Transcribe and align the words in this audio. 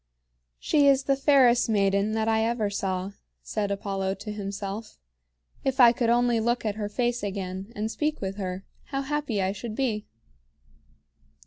"She 0.57 0.87
is 0.87 1.03
the 1.03 1.15
fairest 1.15 1.69
maiden 1.69 2.13
that 2.13 2.27
I 2.27 2.43
ever 2.43 2.71
saw," 2.71 3.11
said 3.43 3.69
Apollo 3.69 4.15
to 4.15 4.31
himself. 4.31 4.97
"If 5.63 5.79
I 5.79 5.91
could 5.91 6.09
only 6.09 6.39
look 6.39 6.65
at 6.65 6.73
her 6.73 6.89
face 6.89 7.21
again 7.21 7.71
and 7.75 7.91
speak 7.91 8.19
with 8.19 8.37
her, 8.37 8.65
how 8.85 9.03
happy 9.03 9.43
I 9.43 9.51
should 9.51 9.75
be." 9.75 10.07